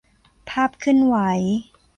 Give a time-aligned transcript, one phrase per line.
[0.49, 1.15] ภาพเคลื่อนไหว